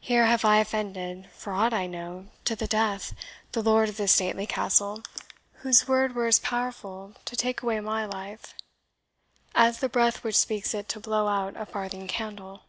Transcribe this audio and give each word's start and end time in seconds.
Here 0.00 0.26
have 0.26 0.44
I 0.44 0.58
offended, 0.58 1.30
for 1.32 1.54
aught 1.54 1.72
I 1.72 1.86
know, 1.86 2.26
to 2.44 2.54
the 2.54 2.66
death, 2.66 3.14
the 3.52 3.62
lord 3.62 3.88
of 3.88 3.96
this 3.96 4.12
stately 4.12 4.46
castle, 4.46 5.02
whose 5.62 5.88
word 5.88 6.14
were 6.14 6.26
as 6.26 6.38
powerful 6.38 7.14
to 7.24 7.36
take 7.36 7.62
away 7.62 7.80
my 7.80 8.04
life 8.04 8.52
as 9.54 9.80
the 9.80 9.88
breath 9.88 10.22
which 10.22 10.36
speaks 10.36 10.74
it 10.74 10.90
to 10.90 11.00
blow 11.00 11.26
out 11.26 11.56
a 11.56 11.64
farthing 11.64 12.06
candle. 12.06 12.64